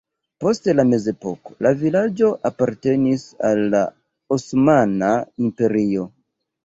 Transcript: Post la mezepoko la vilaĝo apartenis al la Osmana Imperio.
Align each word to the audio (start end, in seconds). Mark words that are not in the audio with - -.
Post 0.43 0.69
la 0.77 0.85
mezepoko 0.91 1.53
la 1.65 1.73
vilaĝo 1.83 2.31
apartenis 2.51 3.27
al 3.51 3.63
la 3.75 3.83
Osmana 4.37 5.13
Imperio. 5.49 6.09